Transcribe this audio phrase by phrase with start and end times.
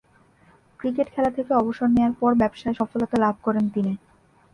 [0.79, 3.93] Cricket খেলা থেকে অবসর নেয়ার পর ব্যবসায়ে সফলতা লাভ করেন তিনি।